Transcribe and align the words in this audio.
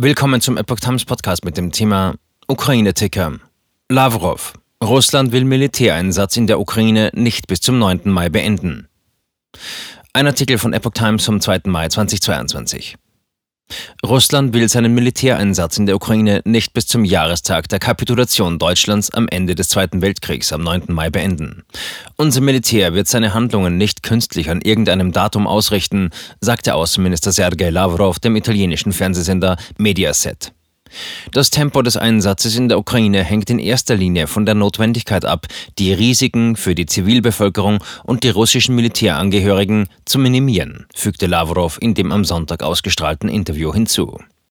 Willkommen 0.00 0.40
zum 0.40 0.56
Epoch 0.56 0.78
Times 0.78 1.04
Podcast 1.04 1.44
mit 1.44 1.56
dem 1.56 1.72
Thema 1.72 2.14
Ukraine-Ticker. 2.46 3.40
Lavrov. 3.88 4.52
Russland 4.80 5.32
will 5.32 5.44
Militäreinsatz 5.44 6.36
in 6.36 6.46
der 6.46 6.60
Ukraine 6.60 7.10
nicht 7.14 7.48
bis 7.48 7.60
zum 7.60 7.80
9. 7.80 8.02
Mai 8.04 8.28
beenden. 8.28 8.86
Ein 10.12 10.28
Artikel 10.28 10.56
von 10.56 10.72
Epoch 10.72 10.92
Times 10.92 11.24
vom 11.24 11.40
2. 11.40 11.62
Mai 11.64 11.88
2022. 11.88 12.94
Russland 14.06 14.54
will 14.54 14.68
seinen 14.68 14.94
Militäreinsatz 14.94 15.76
in 15.78 15.86
der 15.86 15.96
Ukraine 15.96 16.40
nicht 16.44 16.72
bis 16.72 16.86
zum 16.86 17.04
Jahrestag 17.04 17.68
der 17.68 17.78
Kapitulation 17.78 18.58
Deutschlands 18.58 19.10
am 19.12 19.28
Ende 19.28 19.54
des 19.54 19.68
Zweiten 19.68 20.02
Weltkriegs 20.02 20.52
am 20.52 20.62
9. 20.62 20.84
Mai 20.88 21.10
beenden. 21.10 21.64
Unser 22.16 22.40
Militär 22.40 22.94
wird 22.94 23.08
seine 23.08 23.34
Handlungen 23.34 23.76
nicht 23.76 24.02
künstlich 24.02 24.50
an 24.50 24.60
irgendeinem 24.60 25.12
Datum 25.12 25.46
ausrichten, 25.46 26.10
sagte 26.40 26.74
Außenminister 26.74 27.32
Sergei 27.32 27.70
Lavrov 27.70 28.18
dem 28.18 28.36
italienischen 28.36 28.92
Fernsehsender 28.92 29.56
Mediaset. 29.76 30.52
Das 31.32 31.50
Tempo 31.50 31.82
des 31.82 31.96
Einsatzes 31.96 32.56
in 32.56 32.68
der 32.68 32.78
Ukraine 32.78 33.24
hängt 33.24 33.50
in 33.50 33.58
erster 33.58 33.96
Linie 33.96 34.26
von 34.26 34.46
der 34.46 34.54
Notwendigkeit 34.54 35.24
ab, 35.24 35.46
die 35.78 35.92
Risiken 35.92 36.56
für 36.56 36.74
die 36.74 36.86
Zivilbevölkerung 36.86 37.82
und 38.04 38.24
die 38.24 38.30
russischen 38.30 38.74
Militärangehörigen 38.74 39.88
zu 40.04 40.18
minimieren, 40.18 40.86
fügte 40.94 41.26
Lavrov 41.26 41.78
in 41.80 41.94
dem 41.94 42.12
am 42.12 42.24
Sonntag 42.24 42.62
ausgestrahlten 42.62 43.28
Interview 43.28 43.72
hinzu. 43.72 44.18